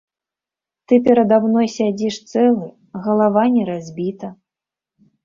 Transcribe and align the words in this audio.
Ты 0.87 0.93
перада 1.07 1.37
мной 1.43 1.67
сядзіш 1.73 2.15
цэлы, 2.31 2.71
галава 3.09 3.43
не 3.59 3.63
разбіта. 3.71 4.31